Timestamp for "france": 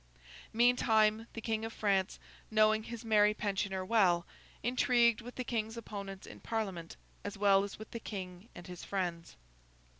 1.71-2.17